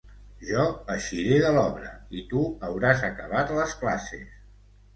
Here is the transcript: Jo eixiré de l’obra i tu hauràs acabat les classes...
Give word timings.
Jo 0.45 0.63
eixiré 0.93 1.37
de 1.43 1.51
l’obra 1.57 1.93
i 2.21 2.25
tu 2.33 2.43
hauràs 2.71 3.07
acabat 3.11 3.55
les 3.61 3.79
classes... 3.85 4.29